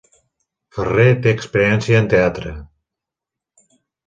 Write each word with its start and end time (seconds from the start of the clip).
Ferrer 0.77 1.05
té 1.25 1.33
experiència 1.39 2.01
en 2.05 2.09
teatre. 2.15 2.55